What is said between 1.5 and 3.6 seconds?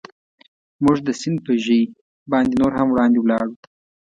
ژۍ باندې نور هم وړاندې ولاړو.